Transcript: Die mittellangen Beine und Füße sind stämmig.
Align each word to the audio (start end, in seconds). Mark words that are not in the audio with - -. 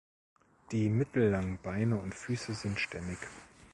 Die 0.71 0.89
mittellangen 0.89 1.59
Beine 1.61 1.95
und 1.95 2.15
Füße 2.15 2.55
sind 2.55 2.79
stämmig. 2.79 3.19